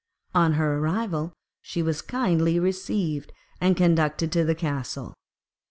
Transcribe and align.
On 0.33 0.53
her 0.53 0.79
arrival 0.79 1.31
she 1.61 1.83
was 1.83 2.01
kindly 2.01 2.57
received, 2.59 3.31
and 3.59 3.77
conducted 3.77 4.31
to 4.31 4.43
the 4.43 4.55
castle. 4.55 5.13